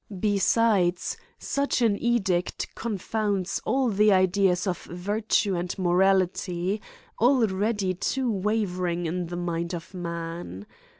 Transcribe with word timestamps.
Besides, 0.19 1.15
such 1.37 1.79
an 1.83 1.95
edict 1.95 2.73
confounds 2.73 3.61
ail 3.67 3.89
the 3.89 4.11
ideas 4.11 4.65
of 4.65 4.81
virtue 4.85 5.53
and 5.55 5.69
moraii* 5.77 6.79
ty, 6.79 6.79
already 7.23 7.93
too 7.93 8.31
wavering 8.31 9.05
in 9.05 9.27
the 9.27 9.37
mind 9.37 9.75
of 9.75 9.93
man. 9.93 10.65